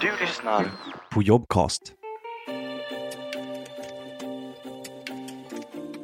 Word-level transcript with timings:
Du 0.00 0.10
lyssnar 0.20 0.70
på 1.12 1.22
Jobcast. 1.22 1.92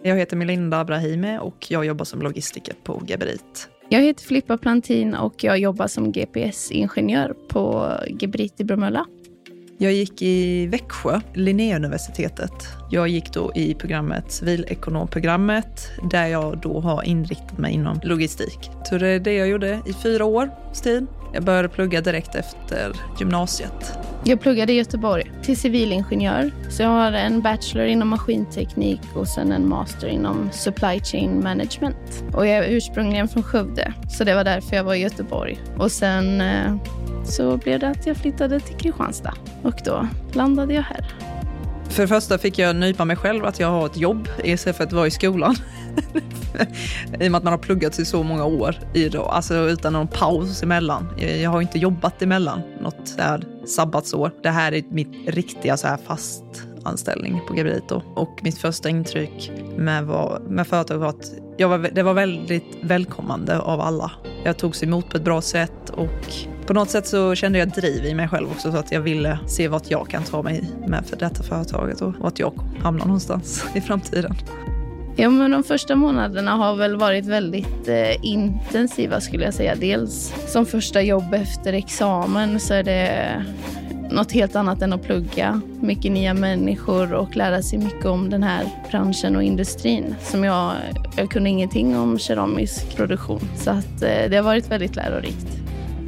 Jag 0.03 0.17
heter 0.17 0.37
Melinda 0.37 0.81
Abrahimi 0.81 1.38
och 1.38 1.67
jag 1.68 1.84
jobbar 1.84 2.04
som 2.04 2.22
logistiker 2.22 2.75
på 2.84 3.02
Geberit. 3.06 3.68
Jag 3.88 4.00
heter 4.00 4.25
Filippa 4.25 4.58
Plantin 4.58 5.14
och 5.14 5.44
jag 5.44 5.58
jobbar 5.58 5.86
som 5.86 6.12
GPS-ingenjör 6.12 7.34
på 7.48 7.92
Geberit 8.20 8.61
i 8.61 8.64
Bromölla. 8.64 9.06
Jag 9.79 9.92
gick 9.92 10.22
i 10.22 10.66
Växjö, 10.66 11.20
Linnéuniversitetet. 11.34 12.52
Jag 12.90 13.08
gick 13.08 13.32
då 13.32 13.52
i 13.54 13.74
programmet 13.74 14.32
civilekonomprogrammet 14.32 15.90
där 16.10 16.26
jag 16.26 16.60
då 16.60 16.80
har 16.80 17.02
inriktat 17.02 17.58
mig 17.58 17.72
inom 17.72 18.00
logistik. 18.02 18.70
Så 18.84 18.98
det 18.98 19.08
är 19.08 19.20
det 19.20 19.34
jag 19.34 19.48
gjorde 19.48 19.82
i 19.86 19.92
fyra 19.92 20.24
år 20.24 20.50
tid. 20.82 21.06
Jag 21.32 21.44
började 21.44 21.68
plugga 21.68 22.00
direkt 22.00 22.34
efter 22.34 22.92
gymnasiet. 23.20 23.98
Jag 24.24 24.40
pluggade 24.40 24.72
i 24.72 24.76
Göteborg 24.76 25.32
till 25.42 25.56
civilingenjör. 25.56 26.50
Så 26.70 26.82
jag 26.82 26.88
har 26.88 27.12
en 27.12 27.40
bachelor 27.40 27.86
inom 27.86 28.09
maskinteknik 28.09 29.00
och 29.14 29.28
sen 29.28 29.52
en 29.52 29.68
master 29.68 30.09
inom 30.09 30.50
supply 30.52 31.00
chain 31.00 31.42
management. 31.42 32.24
Och 32.34 32.46
jag 32.46 32.56
är 32.56 32.70
ursprungligen 32.70 33.28
från 33.28 33.42
Skövde, 33.42 33.92
så 34.10 34.24
det 34.24 34.34
var 34.34 34.45
därför 34.45 34.76
jag 34.76 34.84
var 34.84 34.95
i 34.95 34.98
Göteborg. 34.98 35.60
Och 35.78 35.92
sen 35.92 36.40
eh, 36.40 36.76
så 37.24 37.56
blev 37.56 37.80
det 37.80 37.88
att 37.88 38.06
jag 38.06 38.16
flyttade 38.16 38.60
till 38.60 38.76
Kristianstad 38.76 39.34
och 39.62 39.80
då 39.84 40.09
landade 40.32 40.74
jag 40.74 40.82
här. 40.82 41.06
För 41.88 42.02
det 42.02 42.09
första 42.09 42.38
fick 42.38 42.59
jag 42.59 42.76
nypa 42.76 43.04
mig 43.04 43.16
själv 43.16 43.45
att 43.45 43.60
jag 43.60 43.68
har 43.68 43.87
ett 43.87 43.96
jobb 43.96 44.28
istället 44.45 44.76
för 44.76 44.84
att 44.84 44.92
vara 44.92 45.06
i 45.06 45.10
skolan. 45.10 45.56
I 47.20 47.27
och 47.27 47.30
med 47.30 47.38
att 47.38 47.45
man 47.45 47.52
har 47.52 47.59
pluggat 47.59 47.98
i 47.98 48.05
så 48.05 48.23
många 48.23 48.45
år 48.45 48.77
i 48.95 49.09
då, 49.09 49.23
alltså 49.23 49.55
utan 49.55 49.92
någon 49.92 50.09
paus 50.09 50.62
emellan. 50.62 51.09
Jag 51.42 51.51
har 51.51 51.60
inte 51.60 51.78
jobbat 51.78 52.23
emellan 52.23 52.62
något 52.80 52.96
så 53.05 53.23
här 53.23 53.45
sabbatsår. 53.66 54.30
Det 54.42 54.51
här 54.51 54.73
är 54.73 54.84
mitt 54.88 55.28
riktiga 55.28 55.77
så 55.77 55.87
här 55.87 55.98
fast 56.06 56.45
anställning 56.84 57.40
på 57.48 57.54
Gabrito. 57.54 58.02
Och 58.15 58.40
mitt 58.43 58.59
första 58.59 58.88
intryck 58.88 59.52
med, 59.76 60.04
var, 60.04 60.40
med 60.48 60.66
företaget 60.66 61.01
var 61.01 61.09
att 61.09 61.32
jag 61.57 61.68
var, 61.68 61.79
det 61.79 62.02
var 62.02 62.15
väldigt 62.15 62.79
välkommande 62.82 63.59
av 63.59 63.80
alla. 63.80 64.11
Jag 64.45 64.57
togs 64.57 64.83
emot 64.83 65.11
på 65.11 65.17
ett 65.17 65.25
bra 65.25 65.41
sätt 65.41 65.91
och 65.91 66.35
på 66.67 66.73
något 66.73 66.91
sätt 66.91 67.07
så 67.07 67.35
kände 67.35 67.59
jag 67.59 67.69
driv 67.69 68.05
i 68.05 68.15
mig 68.15 68.29
själv 68.29 68.51
också 68.51 68.73
så 68.73 68.79
att 68.79 68.93
jag 68.93 69.01
ville 69.01 69.39
se 69.47 69.69
vart 69.69 69.91
jag 69.91 70.09
kan 70.09 70.23
ta 70.23 70.43
mig 70.43 70.70
med 70.87 71.07
för 71.07 71.17
detta 71.17 71.43
företaget 71.43 72.01
och 72.01 72.15
vart 72.19 72.39
jag 72.39 72.53
hamnar 72.83 73.07
någonstans 73.07 73.65
i 73.75 73.81
framtiden. 73.81 74.35
Ja, 75.17 75.31
men 75.31 75.51
de 75.51 75.65
första 75.65 75.97
månaderna 75.97 76.51
har 76.51 76.77
väl 76.77 76.97
varit 76.97 77.27
väldigt 77.27 77.89
eh, 77.89 78.25
intensiva 78.25 79.21
skulle 79.21 79.45
jag 79.45 79.55
säga. 79.55 79.75
Dels 79.75 80.35
som 80.47 80.67
första 80.67 81.03
jobb 81.03 81.35
efter 81.35 81.73
examen 81.73 82.61
så 82.61 82.75
är 82.75 82.83
det 82.83 83.45
något 84.11 84.33
helt 84.33 84.57
annat 84.57 84.83
än 84.83 84.93
att 84.93 85.03
plugga. 85.03 85.61
Mycket 85.81 86.13
nya 86.13 86.35
människor 86.35 87.13
och 87.13 87.37
lära 87.37 87.63
sig 87.63 87.79
mycket 87.79 88.05
om 88.05 88.31
den 88.31 88.43
här 88.43 88.67
branschen 88.91 89.37
och 89.37 89.43
industrin. 89.43 90.15
Som 90.23 90.45
jag, 90.45 90.73
jag 91.17 91.31
kunde 91.31 91.51
ingenting 91.51 91.97
om 91.97 92.19
keramisk 92.19 92.97
produktion 92.97 93.41
så 93.57 93.71
att 93.71 94.03
eh, 94.03 94.31
det 94.31 94.37
har 94.37 94.43
varit 94.43 94.71
väldigt 94.71 94.97
lärorikt. 94.97 95.47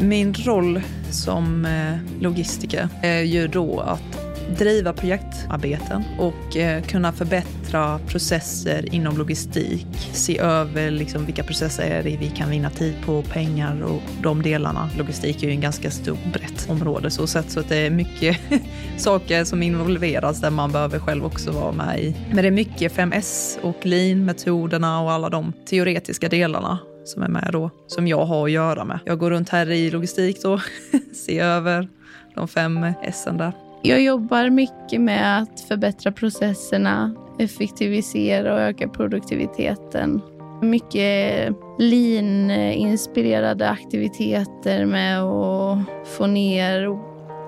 Min 0.00 0.34
roll 0.34 0.80
som 1.10 1.64
eh, 1.64 2.22
logistiker 2.22 2.88
är 3.02 3.20
ju 3.20 3.48
då 3.48 3.80
att 3.80 4.23
driva 4.58 4.92
projektarbeten 4.92 6.02
och 6.18 6.56
eh, 6.56 6.82
kunna 6.82 7.12
förbättra 7.12 7.98
processer 7.98 8.94
inom 8.94 9.16
logistik. 9.16 9.86
Se 10.12 10.38
över 10.38 10.90
liksom 10.90 11.26
vilka 11.26 11.42
processer 11.42 11.82
är 11.82 12.02
det 12.02 12.16
vi 12.16 12.32
kan 12.36 12.50
vinna 12.50 12.70
tid 12.70 12.94
på, 13.06 13.22
pengar 13.22 13.82
och 13.82 14.02
de 14.22 14.42
delarna. 14.42 14.90
Logistik 14.98 15.42
är 15.42 15.46
ju 15.46 15.52
en 15.52 15.60
ganska 15.60 15.90
stort 15.90 16.24
brett 16.32 16.70
område 16.70 17.10
så 17.10 17.26
sett 17.26 17.50
så 17.50 17.60
att 17.60 17.68
det 17.68 17.76
är 17.76 17.90
mycket 17.90 18.38
saker 18.96 19.44
som 19.44 19.62
involveras 19.62 20.40
där 20.40 20.50
man 20.50 20.72
behöver 20.72 20.98
själv 20.98 21.24
också 21.24 21.52
vara 21.52 21.72
med 21.72 22.00
i. 22.00 22.16
Men 22.28 22.36
det 22.36 22.46
är 22.46 22.50
mycket 22.50 22.96
5S 22.96 23.58
och 23.62 23.86
lean-metoderna 23.86 25.00
och 25.00 25.12
alla 25.12 25.28
de 25.28 25.52
teoretiska 25.66 26.28
delarna 26.28 26.78
som 27.04 27.22
är 27.22 27.28
med 27.28 27.48
då, 27.52 27.70
som 27.86 28.08
jag 28.08 28.24
har 28.24 28.44
att 28.44 28.50
göra 28.50 28.84
med. 28.84 28.98
Jag 29.04 29.18
går 29.18 29.30
runt 29.30 29.48
här 29.48 29.70
i 29.70 29.90
logistik 29.90 30.42
då, 30.42 30.60
ser 31.26 31.44
över 31.44 31.88
de 32.34 32.48
fem 32.48 32.84
S 33.02 33.28
där. 33.38 33.52
Jag 33.86 34.02
jobbar 34.02 34.50
mycket 34.50 35.00
med 35.00 35.38
att 35.42 35.60
förbättra 35.60 36.12
processerna, 36.12 37.14
effektivisera 37.38 38.54
och 38.54 38.60
öka 38.60 38.88
produktiviteten. 38.88 40.20
Mycket 40.62 41.52
lean-inspirerade 41.78 43.68
aktiviteter 43.68 44.86
med 44.86 45.22
att 45.22 45.78
få 46.08 46.26
ner 46.26 46.98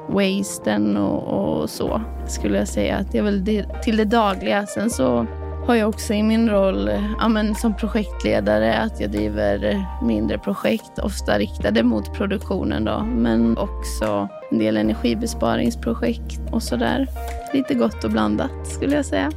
wasten 0.09 0.97
och, 0.97 1.59
och, 1.61 1.71
så, 1.71 2.01
skulle 2.27 2.59
jag 2.59 2.69
säga. 2.69 2.97
Att 2.97 3.13
det 3.13 3.19
är 3.19 3.23
väl 3.23 3.45
det, 3.45 3.83
till 3.83 3.97
det 3.97 4.05
dagliga. 4.05 4.67
Sen 4.67 4.91
så 4.91 5.27
har 5.67 5.75
jag 5.75 5.89
också 5.89 6.15
i 6.15 6.23
min 6.23 6.51
roll 6.51 6.89
eh, 6.89 7.13
ja, 7.19 7.29
men 7.29 7.55
som 7.55 7.77
projektledare 7.77 8.79
att 8.79 9.01
jag 9.01 9.11
driver 9.11 9.65
eh, 9.65 10.05
mindre 10.05 10.39
projekt, 10.39 10.99
ofta 10.99 11.39
riktade 11.39 11.83
mot 11.83 12.15
produktionen 12.15 12.85
då, 12.85 13.03
men 13.03 13.59
också 13.59 14.29
en 14.51 14.59
del 14.59 14.77
energibesparingsprojekt 14.77 16.41
och 16.53 16.63
sådär. 16.63 17.07
Lite 17.55 17.75
gott 17.75 18.05
och 18.05 18.11
blandat 18.11 18.67
skulle 18.67 18.97
jag 18.97 19.05
säga. 19.05 19.33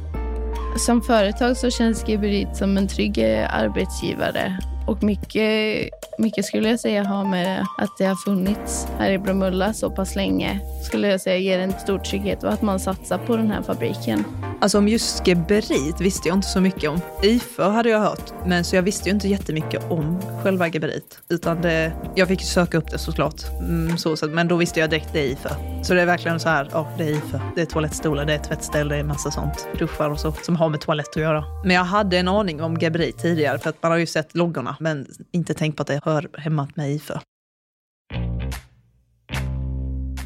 Som 0.76 1.02
företag 1.02 1.56
så 1.56 1.70
känns 1.70 2.08
Geberit 2.08 2.56
som 2.56 2.76
en 2.76 2.88
trygg 2.88 3.18
eh, 3.18 3.54
arbetsgivare 3.54 4.58
och 4.86 5.02
mycket, 5.02 5.88
mycket 6.18 6.44
skulle 6.44 6.68
jag 6.68 6.80
säga 6.80 7.04
har 7.04 7.24
med 7.24 7.66
att 7.78 7.98
det 7.98 8.04
har 8.04 8.16
funnits 8.16 8.88
här 8.98 9.10
i 9.10 9.18
Bromölla 9.18 9.72
så 9.72 9.90
pass 9.90 10.16
länge 10.16 10.60
skulle 10.84 11.08
jag 11.08 11.20
säga 11.20 11.36
ger 11.36 11.58
en 11.58 11.72
stor 11.72 11.98
trygghet 11.98 12.44
och 12.44 12.52
att 12.52 12.62
man 12.62 12.80
satsar 12.80 13.18
på 13.18 13.36
den 13.36 13.50
här 13.50 13.62
fabriken. 13.62 14.24
Alltså 14.62 14.78
om 14.78 14.88
just 14.88 15.26
Geberit 15.26 16.00
visste 16.00 16.28
jag 16.28 16.36
inte 16.36 16.48
så 16.48 16.60
mycket 16.60 16.90
om. 16.90 17.00
IFÖ 17.22 17.62
hade 17.62 17.88
jag 17.88 18.00
hört, 18.00 18.32
men 18.46 18.64
så 18.64 18.76
jag 18.76 18.82
visste 18.82 19.08
ju 19.08 19.14
inte 19.14 19.28
jättemycket 19.28 19.90
om 19.90 20.20
själva 20.42 20.68
Geberit. 20.68 21.18
Utan 21.28 21.62
det, 21.62 21.92
jag 22.16 22.28
fick 22.28 22.42
söka 22.42 22.78
upp 22.78 22.90
det 22.90 22.98
såklart, 22.98 23.42
mm, 23.60 23.98
så, 23.98 24.16
så, 24.16 24.26
men 24.26 24.48
då 24.48 24.56
visste 24.56 24.80
jag 24.80 24.90
direkt 24.90 25.08
det 25.12 25.20
är 25.20 25.24
IFÖ. 25.24 25.48
Så 25.82 25.94
det 25.94 26.02
är 26.02 26.06
verkligen 26.06 26.40
så 26.40 26.48
här, 26.48 26.68
ja 26.72 26.88
det 26.98 27.04
är 27.04 27.10
IFÖ. 27.10 27.40
Det 27.54 27.60
är 27.60 27.66
toalettstolar, 27.66 28.24
det 28.24 28.34
är 28.34 28.38
tvättställ, 28.38 28.88
det 28.88 28.96
är 28.96 29.04
massa 29.04 29.30
sånt. 29.30 29.68
Duschar 29.78 30.10
och 30.10 30.20
så, 30.20 30.32
som 30.32 30.56
har 30.56 30.68
med 30.68 30.80
toalett 30.80 31.08
att 31.08 31.22
göra. 31.22 31.44
Men 31.64 31.76
jag 31.76 31.84
hade 31.84 32.18
en 32.18 32.28
aning 32.28 32.62
om 32.62 32.76
Geberit 32.80 33.18
tidigare, 33.18 33.58
för 33.58 33.70
att 33.70 33.82
man 33.82 33.92
har 33.92 33.98
ju 33.98 34.06
sett 34.06 34.34
loggorna, 34.34 34.76
men 34.80 35.06
inte 35.32 35.54
tänkt 35.54 35.76
på 35.76 35.82
att 35.82 35.86
det 35.86 36.00
hör 36.04 36.28
hemma 36.38 36.68
med 36.74 36.90
IFÖ. 36.90 37.18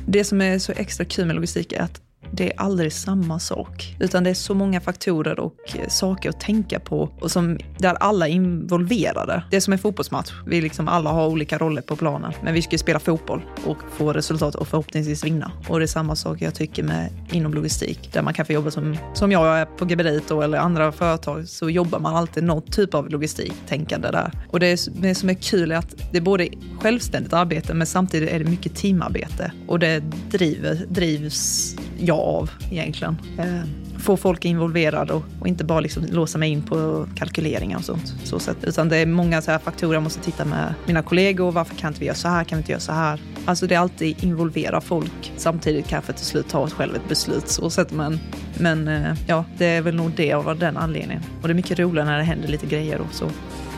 Det 0.06 0.24
som 0.24 0.40
är 0.40 0.58
så 0.58 0.72
extra 0.72 1.04
kul 1.04 1.26
med 1.26 1.34
logistik 1.36 1.72
är 1.72 1.82
att 1.82 2.03
det 2.34 2.52
är 2.52 2.60
aldrig 2.60 2.92
samma 2.92 3.38
sak. 3.38 3.96
Utan 4.00 4.24
det 4.24 4.30
är 4.30 4.34
så 4.34 4.54
många 4.54 4.80
faktorer 4.80 5.40
och 5.40 5.54
eh, 5.74 5.88
saker 5.88 6.28
att 6.28 6.40
tänka 6.40 6.80
på 6.80 7.10
och 7.20 7.30
som, 7.30 7.58
där 7.78 7.94
alla 7.94 8.28
är 8.28 8.32
involverade. 8.32 9.44
Det 9.50 9.56
är 9.56 9.60
som 9.60 9.72
en 9.72 9.78
fotbollsmatch. 9.78 10.32
Vi 10.46 10.60
liksom 10.60 10.88
alla 10.88 11.10
har 11.10 11.26
olika 11.26 11.58
roller 11.58 11.82
på 11.82 11.96
planen. 11.96 12.32
Men 12.42 12.54
vi 12.54 12.62
ska 12.62 12.72
ju 12.72 12.78
spela 12.78 12.98
fotboll 12.98 13.42
och 13.64 13.76
få 13.96 14.12
resultat 14.12 14.54
och 14.54 14.68
förhoppningsvis 14.68 15.24
vinna. 15.24 15.52
Och 15.68 15.78
det 15.78 15.84
är 15.84 15.86
samma 15.86 16.16
sak 16.16 16.42
jag 16.42 16.54
tycker 16.54 16.82
med 16.82 17.10
inom 17.32 17.54
logistik. 17.54 18.12
Där 18.12 18.22
man 18.22 18.34
kan 18.34 18.46
få 18.46 18.52
jobba 18.52 18.70
som, 18.70 18.96
som 19.14 19.32
jag 19.32 19.58
är 19.58 19.64
på 19.64 19.88
Gebedit 19.88 20.30
eller 20.30 20.58
andra 20.58 20.92
företag 20.92 21.48
så 21.48 21.70
jobbar 21.70 21.98
man 21.98 22.16
alltid 22.16 22.44
någon 22.44 22.62
typ 22.62 22.94
av 22.94 23.10
logistiktänkande 23.10 24.10
där. 24.10 24.30
Och 24.50 24.60
det, 24.60 24.66
är, 24.66 25.00
det 25.00 25.14
som 25.14 25.30
är 25.30 25.34
kul 25.34 25.72
är 25.72 25.76
att 25.76 25.94
det 26.12 26.18
är 26.18 26.22
både 26.22 26.48
självständigt 26.80 27.32
arbete 27.32 27.74
men 27.74 27.86
samtidigt 27.86 28.30
är 28.30 28.38
det 28.38 28.44
mycket 28.44 28.74
teamarbete. 28.74 29.52
Och 29.66 29.78
det 29.78 30.02
driver, 30.30 30.86
drivs 30.88 31.76
jag 31.98 32.18
av 32.24 32.50
egentligen. 32.70 33.16
Eh, 33.38 33.62
få 33.98 34.16
folk 34.16 34.44
involverade 34.44 35.12
och, 35.12 35.22
och, 35.40 35.48
inte 35.48 35.64
bara 35.64 35.80
liksom 35.80 36.04
låsa 36.10 36.38
mig 36.38 36.50
in 36.50 36.62
på 36.62 37.06
kalkyleringar 37.16 37.78
och 37.78 37.84
sånt. 37.84 38.14
Så 38.24 38.38
sätt. 38.38 38.56
Utan 38.62 38.88
det 38.88 38.96
är 38.96 39.06
många 39.06 39.42
så 39.42 39.50
här 39.50 39.58
faktorer 39.58 39.94
jag 39.94 40.02
måste 40.02 40.20
titta 40.20 40.44
med 40.44 40.74
mina 40.86 41.02
kollegor. 41.02 41.52
Varför 41.52 41.74
kan 41.74 41.88
inte 41.88 42.00
vi 42.00 42.06
göra 42.06 42.16
så 42.16 42.28
här? 42.28 42.44
Kan 42.44 42.58
vi 42.58 42.60
inte 42.60 42.72
göra 42.72 42.80
så 42.80 42.92
här? 42.92 43.20
Alltså 43.44 43.66
det 43.66 43.74
är 43.74 43.78
alltid 43.78 44.24
involvera 44.24 44.80
folk. 44.80 45.32
Samtidigt 45.36 45.88
kanske 45.88 46.12
till 46.12 46.26
slut 46.26 46.48
ta 46.48 46.68
själv 46.68 46.94
ett 46.94 47.08
beslut. 47.08 47.48
Så 47.48 47.70
sätt. 47.70 47.92
Men, 47.92 48.20
men 48.58 48.88
eh, 48.88 49.14
ja, 49.26 49.44
det 49.58 49.66
är 49.66 49.82
väl 49.82 49.94
nog 49.94 50.12
det 50.16 50.32
av 50.32 50.58
den 50.58 50.76
anledningen. 50.76 51.22
Och 51.42 51.48
det 51.48 51.52
är 51.52 51.54
mycket 51.54 51.78
roligare 51.78 52.08
när 52.08 52.18
det 52.18 52.24
händer 52.24 52.48
lite 52.48 52.66
grejer 52.66 53.00
och 53.00 53.14
så. 53.14 53.30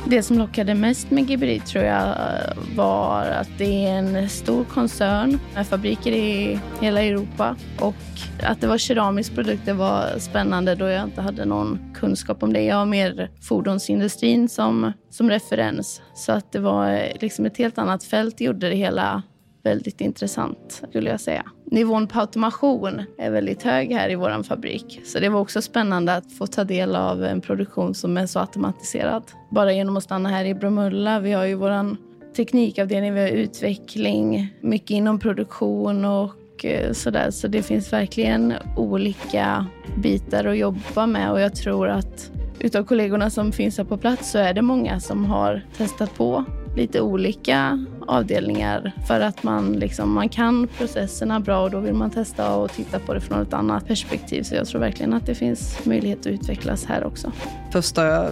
Det 0.08 0.22
som 0.22 0.38
lockade 0.38 0.74
mest 0.74 1.10
med 1.10 1.30
Giberi 1.30 1.60
tror 1.60 1.84
jag 1.84 2.08
eh, 2.08 2.76
var 2.76 3.26
att 3.26 3.48
det 3.58 3.86
är 3.86 3.98
en 3.98 4.28
stor 4.28 4.64
koncern 4.64 5.38
med 5.54 5.66
fabriker 5.66 6.12
i 6.12 6.60
hela 6.80 7.02
Europa 7.02 7.56
och 7.80 7.94
att 8.42 8.60
det 8.60 8.66
var 8.66 8.78
keramisk 8.78 9.34
produkt 9.34 9.62
det 9.64 9.72
var 9.72 10.18
spännande 10.18 10.74
då 10.74 10.88
jag 10.88 11.04
inte 11.04 11.20
hade 11.20 11.44
någon 11.44 11.78
kunskap 11.94 12.42
om 12.42 12.52
det. 12.52 12.62
Jag 12.62 12.76
har 12.76 12.86
mer 12.86 13.30
fordonsindustrin 13.40 14.48
som, 14.48 14.92
som 15.10 15.30
referens 15.30 16.02
så 16.14 16.32
att 16.32 16.52
det 16.52 16.58
var 16.58 16.90
eh, 16.90 17.16
liksom 17.20 17.46
ett 17.46 17.58
helt 17.58 17.78
annat 17.78 18.04
fält 18.04 18.40
gjorde 18.40 18.68
det 18.68 18.76
hela 18.76 19.22
väldigt 19.62 20.00
intressant 20.00 20.82
skulle 20.90 21.10
jag 21.10 21.20
säga. 21.20 21.44
Nivån 21.70 22.06
på 22.06 22.20
automation 22.20 23.02
är 23.18 23.30
väldigt 23.30 23.62
hög 23.62 23.92
här 23.92 24.10
i 24.10 24.14
vår 24.14 24.42
fabrik. 24.42 25.00
Så 25.04 25.18
det 25.18 25.28
var 25.28 25.40
också 25.40 25.62
spännande 25.62 26.14
att 26.14 26.32
få 26.32 26.46
ta 26.46 26.64
del 26.64 26.96
av 26.96 27.24
en 27.24 27.40
produktion 27.40 27.94
som 27.94 28.16
är 28.16 28.26
så 28.26 28.40
automatiserad. 28.40 29.22
Bara 29.50 29.72
genom 29.72 29.96
att 29.96 30.04
stanna 30.04 30.28
här 30.28 30.44
i 30.44 30.54
Bromölla. 30.54 31.20
Vi 31.20 31.32
har 31.32 31.44
ju 31.44 31.54
vår 31.54 31.96
teknikavdelning, 32.36 33.14
vi 33.14 33.20
har 33.20 33.28
utveckling, 33.28 34.48
mycket 34.60 34.90
inom 34.90 35.18
produktion 35.18 36.04
och 36.04 36.64
eh, 36.64 36.92
sådär. 36.92 37.30
Så 37.30 37.48
det 37.48 37.62
finns 37.62 37.92
verkligen 37.92 38.54
olika 38.76 39.66
bitar 40.02 40.44
att 40.44 40.58
jobba 40.58 41.06
med 41.06 41.32
och 41.32 41.40
jag 41.40 41.54
tror 41.54 41.88
att 41.88 42.30
utav 42.60 42.84
kollegorna 42.84 43.30
som 43.30 43.52
finns 43.52 43.78
här 43.78 43.84
på 43.84 43.96
plats 43.96 44.30
så 44.30 44.38
är 44.38 44.54
det 44.54 44.62
många 44.62 45.00
som 45.00 45.24
har 45.24 45.62
testat 45.76 46.14
på 46.16 46.44
lite 46.76 47.00
olika 47.00 47.86
avdelningar 48.08 48.92
för 49.06 49.20
att 49.20 49.42
man, 49.42 49.72
liksom, 49.72 50.12
man 50.12 50.28
kan 50.28 50.68
processerna 50.78 51.40
bra 51.40 51.62
och 51.62 51.70
då 51.70 51.80
vill 51.80 51.94
man 51.94 52.10
testa 52.10 52.56
och 52.56 52.72
titta 52.72 52.98
på 52.98 53.14
det 53.14 53.20
från 53.20 53.42
ett 53.42 53.52
annat 53.52 53.86
perspektiv. 53.86 54.42
Så 54.42 54.54
jag 54.54 54.66
tror 54.66 54.80
verkligen 54.80 55.14
att 55.14 55.26
det 55.26 55.34
finns 55.34 55.84
möjlighet 55.84 56.20
att 56.20 56.26
utvecklas 56.26 56.84
här 56.84 57.04
också. 57.04 57.32
Första 57.72 58.30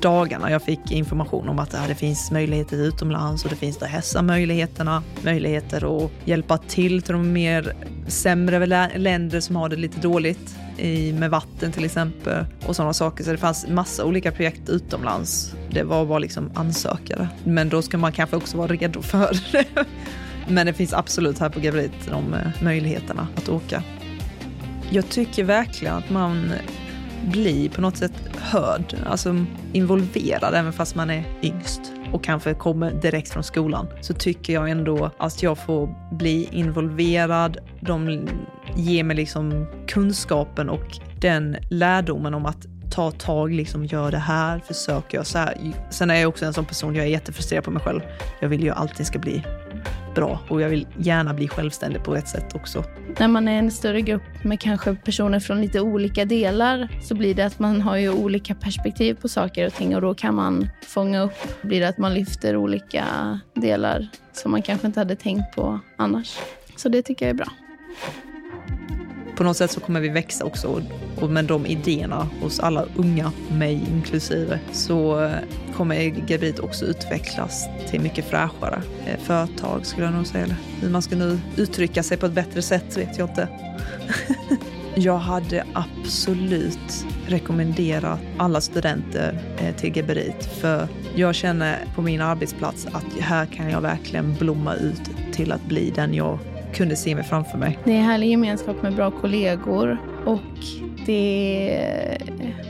dagarna 0.00 0.50
jag 0.50 0.62
fick 0.62 0.92
information 0.92 1.48
om 1.48 1.58
att 1.58 1.70
det 1.88 1.94
finns 1.94 2.30
möjligheter 2.30 2.76
utomlands 2.76 3.44
och 3.44 3.50
det 3.50 3.56
finns 3.56 3.76
dessa 3.76 4.22
möjligheterna, 4.22 5.02
möjligheter 5.24 6.04
att 6.04 6.10
hjälpa 6.24 6.58
till 6.58 7.02
till 7.02 7.12
de 7.12 7.32
mer 7.32 7.74
sämre 8.06 8.66
länder 8.98 9.40
som 9.40 9.56
har 9.56 9.68
det 9.68 9.76
lite 9.76 10.00
dåligt 10.00 10.56
i, 10.76 11.12
med 11.12 11.30
vatten 11.30 11.72
till 11.72 11.84
exempel 11.84 12.44
och 12.66 12.76
sådana 12.76 12.92
saker. 12.92 13.24
Så 13.24 13.30
det 13.30 13.38
fanns 13.38 13.66
massa 13.68 14.04
olika 14.04 14.32
projekt 14.32 14.68
utomlands. 14.68 15.54
Det 15.70 15.82
var 15.82 16.06
bara 16.06 16.18
liksom 16.18 16.50
ansökare. 16.54 17.28
Men 17.44 17.68
då 17.68 17.82
ska 17.82 17.98
man 17.98 18.12
kanske 18.12 18.36
också 18.36 18.56
vara 18.56 18.68
redo 18.72 19.02
för 19.02 19.38
det. 19.52 19.84
Men 20.48 20.66
det 20.66 20.72
finns 20.72 20.92
absolut 20.92 21.38
här 21.38 21.48
på 21.48 21.60
Gavrit 21.60 21.92
de 22.10 22.34
eh, 22.34 22.62
möjligheterna 22.62 23.28
att 23.36 23.48
åka. 23.48 23.82
Jag 24.90 25.08
tycker 25.08 25.44
verkligen 25.44 25.94
att 25.94 26.10
man 26.10 26.52
blir 27.30 27.68
på 27.68 27.80
något 27.80 27.96
sätt 27.96 28.12
hörd, 28.38 28.94
alltså 29.06 29.44
involverad 29.72 30.54
även 30.54 30.72
fast 30.72 30.94
man 30.94 31.10
är 31.10 31.24
yngst 31.42 31.92
och 32.12 32.24
kanske 32.24 32.54
kommer 32.54 32.92
direkt 32.92 33.28
från 33.28 33.44
skolan 33.44 33.86
så 34.00 34.14
tycker 34.14 34.52
jag 34.52 34.70
ändå 34.70 35.10
att 35.18 35.42
jag 35.42 35.58
får 35.58 36.14
bli 36.16 36.48
involverad. 36.52 37.58
De 37.80 38.28
ger 38.74 39.04
mig 39.04 39.16
liksom 39.16 39.66
kunskapen 39.88 40.68
och 40.68 40.98
den 41.20 41.56
lärdomen 41.70 42.34
om 42.34 42.46
att 42.46 42.66
ta 42.90 43.10
tag, 43.10 43.52
liksom 43.52 43.84
gör 43.84 44.10
det 44.10 44.18
här, 44.18 44.58
försök 44.58 45.14
göra 45.14 45.24
så 45.24 45.38
här. 45.38 45.72
Sen 45.90 46.10
är 46.10 46.14
jag 46.14 46.28
också 46.28 46.44
en 46.44 46.54
sån 46.54 46.64
person, 46.64 46.94
jag 46.94 47.04
är 47.04 47.10
jättefrustrerad 47.10 47.64
på 47.64 47.70
mig 47.70 47.82
själv. 47.82 48.00
Jag 48.40 48.48
vill 48.48 48.62
ju 48.62 48.70
alltid 48.70 49.06
ska 49.06 49.18
bli 49.18 49.44
bra 50.14 50.40
och 50.48 50.60
jag 50.60 50.68
vill 50.68 50.86
gärna 50.98 51.34
bli 51.34 51.48
självständig 51.48 52.04
på 52.04 52.16
ett 52.16 52.28
sätt 52.28 52.54
också. 52.54 52.84
När 53.18 53.28
man 53.28 53.48
är 53.48 53.58
en 53.58 53.70
större 53.70 54.00
grupp 54.00 54.44
med 54.44 54.60
kanske 54.60 54.94
personer 54.94 55.40
från 55.40 55.60
lite 55.60 55.80
olika 55.80 56.24
delar 56.24 56.88
så 57.02 57.14
blir 57.14 57.34
det 57.34 57.46
att 57.46 57.58
man 57.58 57.80
har 57.80 57.96
ju 57.96 58.10
olika 58.10 58.54
perspektiv 58.54 59.14
på 59.14 59.28
saker 59.28 59.66
och 59.66 59.72
ting 59.72 59.94
och 59.94 60.00
då 60.00 60.14
kan 60.14 60.34
man 60.34 60.68
fånga 60.86 61.20
upp, 61.20 61.62
blir 61.62 61.80
det 61.80 61.88
att 61.88 61.98
man 61.98 62.14
lyfter 62.14 62.56
olika 62.56 63.04
delar 63.54 64.08
som 64.32 64.50
man 64.50 64.62
kanske 64.62 64.86
inte 64.86 65.00
hade 65.00 65.16
tänkt 65.16 65.54
på 65.54 65.80
annars. 65.96 66.38
Så 66.76 66.88
det 66.88 67.02
tycker 67.02 67.26
jag 67.26 67.30
är 67.30 67.38
bra 67.38 67.48
på 69.36 69.44
något 69.44 69.56
sätt 69.56 69.70
så 69.70 69.80
kommer 69.80 70.00
vi 70.00 70.08
växa 70.08 70.44
också 70.44 70.82
och 71.20 71.30
med 71.30 71.44
de 71.44 71.66
idéerna 71.66 72.28
hos 72.40 72.60
alla 72.60 72.84
unga, 72.96 73.32
mig 73.48 73.82
inklusive, 73.90 74.60
så 74.72 75.24
eh, 75.24 75.30
kommer 75.76 76.30
Gebit 76.30 76.58
också 76.58 76.84
utvecklas 76.84 77.64
till 77.90 78.00
mycket 78.00 78.24
fräschare 78.24 78.82
eh, 79.06 79.20
företag 79.20 79.86
skulle 79.86 80.06
jag 80.06 80.14
nog 80.14 80.26
säga. 80.26 80.56
hur 80.80 80.90
man 80.90 81.02
ska 81.02 81.16
nu 81.16 81.40
uttrycka 81.56 82.02
sig 82.02 82.16
på 82.16 82.26
ett 82.26 82.32
bättre 82.32 82.62
sätt 82.62 82.96
vet 82.96 83.18
jag 83.18 83.28
inte. 83.28 83.48
jag 84.94 85.18
hade 85.18 85.64
absolut 85.72 87.06
rekommenderat 87.26 88.20
alla 88.38 88.60
studenter 88.60 89.38
eh, 89.58 89.74
till 89.76 89.96
Geberit 89.96 90.44
för 90.60 90.88
jag 91.14 91.34
känner 91.34 91.84
på 91.94 92.02
min 92.02 92.20
arbetsplats 92.20 92.86
att 92.86 93.20
här 93.20 93.46
kan 93.46 93.70
jag 93.70 93.80
verkligen 93.80 94.34
blomma 94.34 94.74
ut 94.74 95.02
till 95.32 95.52
att 95.52 95.64
bli 95.64 95.90
den 95.90 96.14
jag 96.14 96.38
kunde 96.74 96.96
se 96.96 97.14
mig 97.14 97.24
framför 97.24 97.58
mig. 97.58 97.78
Det 97.84 97.92
är 97.92 98.00
härlig 98.00 98.30
gemenskap 98.30 98.82
med 98.82 98.94
bra 98.94 99.10
kollegor 99.10 99.98
och 100.24 100.40
det 101.06 102.18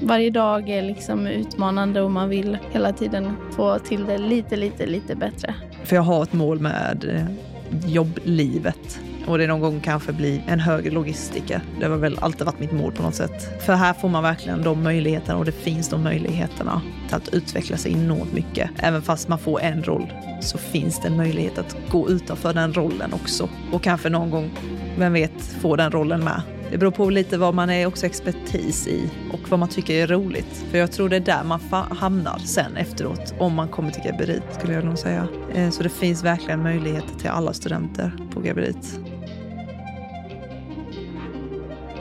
varje 0.02 0.30
dag 0.30 0.68
är 0.68 0.82
liksom 0.82 1.26
utmanande 1.26 2.00
och 2.02 2.10
man 2.10 2.28
vill 2.28 2.58
hela 2.72 2.92
tiden 2.92 3.36
få 3.50 3.78
till 3.78 4.04
det 4.04 4.18
lite, 4.18 4.56
lite, 4.56 4.86
lite 4.86 5.16
bättre. 5.16 5.54
För 5.84 5.96
jag 5.96 6.02
har 6.02 6.22
ett 6.22 6.32
mål 6.32 6.60
med 6.60 7.04
eh, 7.08 7.90
jobblivet 7.90 9.00
och 9.26 9.38
det 9.38 9.46
någon 9.46 9.60
gång 9.60 9.80
kanske 9.80 10.12
bli 10.12 10.42
en 10.46 10.60
högre 10.60 10.90
logistiker. 10.90 11.60
Det 11.80 11.86
har 11.86 11.96
väl 11.96 12.18
alltid 12.20 12.46
varit 12.46 12.60
mitt 12.60 12.72
mål 12.72 12.92
på 12.92 13.02
något 13.02 13.14
sätt. 13.14 13.62
För 13.66 13.74
här 13.74 13.92
får 13.92 14.08
man 14.08 14.22
verkligen 14.22 14.62
de 14.62 14.82
möjligheterna 14.82 15.38
och 15.38 15.44
det 15.44 15.52
finns 15.52 15.88
de 15.88 16.02
möjligheterna 16.02 16.82
till 17.06 17.16
att 17.16 17.28
utveckla 17.28 17.76
sig 17.76 17.92
enormt 17.92 18.32
mycket. 18.32 18.70
Även 18.78 19.02
fast 19.02 19.28
man 19.28 19.38
får 19.38 19.60
en 19.60 19.84
roll 19.84 20.12
så 20.40 20.58
finns 20.58 21.00
det 21.00 21.08
en 21.08 21.16
möjlighet 21.16 21.58
att 21.58 21.76
gå 21.90 22.10
utanför 22.10 22.54
den 22.54 22.74
rollen 22.74 23.12
också 23.12 23.48
och 23.72 23.82
kanske 23.82 24.08
någon 24.08 24.30
gång, 24.30 24.50
vem 24.98 25.12
vet, 25.12 25.42
få 25.60 25.76
den 25.76 25.90
rollen 25.90 26.24
med. 26.24 26.42
Det 26.70 26.78
beror 26.78 26.90
på 26.90 27.10
lite 27.10 27.38
vad 27.38 27.54
man 27.54 27.70
är 27.70 27.86
också 27.86 28.06
expertis 28.06 28.86
i 28.86 29.10
och 29.32 29.48
vad 29.48 29.58
man 29.58 29.68
tycker 29.68 29.94
är 29.94 30.06
roligt. 30.06 30.64
För 30.70 30.78
jag 30.78 30.92
tror 30.92 31.08
det 31.08 31.16
är 31.16 31.20
där 31.20 31.44
man 31.44 31.60
hamnar 31.90 32.38
sen 32.38 32.76
efteråt, 32.76 33.34
om 33.38 33.54
man 33.54 33.68
kommer 33.68 33.90
till 33.90 34.02
Gaberit 34.02 34.42
skulle 34.58 34.74
jag 34.74 34.84
nog 34.84 34.98
säga. 34.98 35.28
Eh, 35.54 35.70
så 35.70 35.82
det 35.82 35.88
finns 35.88 36.24
verkligen 36.24 36.62
möjligheter 36.62 37.18
till 37.18 37.30
alla 37.30 37.52
studenter 37.52 38.12
på 38.32 38.40
Gaberit. 38.40 38.98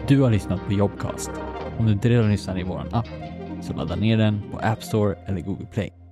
Du 0.08 0.22
har 0.22 0.32
lyssnat 0.32 0.66
på 0.68 0.74
Jobcast. 0.74 1.32
Om 1.80 1.86
du 1.86 1.92
inte 1.92 2.10
redan 2.10 2.32
lyssnar 2.32 2.60
i 2.60 2.64
vår 2.64 2.84
app 2.92 3.08
så 3.62 3.74
ladda 3.74 3.96
ner 3.96 4.18
den 4.18 4.42
på 4.52 4.60
App 4.60 4.84
Store 4.84 5.16
eller 5.26 5.42
Google 5.42 5.66
Play. 5.66 6.05